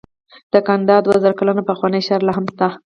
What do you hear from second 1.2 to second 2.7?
زره کلن پخوانی ښار لاهم شته